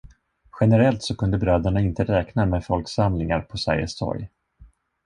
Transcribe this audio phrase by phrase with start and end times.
[0.59, 4.29] Generellt så kunde bröderna inte räkna med folksamlingar på Sergels torg.